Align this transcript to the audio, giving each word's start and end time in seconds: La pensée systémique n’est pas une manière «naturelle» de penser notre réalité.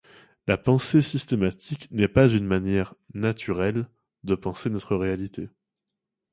La 0.47 0.57
pensée 0.57 1.03
systémique 1.03 1.87
n’est 1.91 2.07
pas 2.07 2.27
une 2.27 2.47
manière 2.47 2.95
«naturelle» 3.13 3.87
de 4.23 4.33
penser 4.33 4.71
notre 4.71 4.95
réalité. 4.95 5.47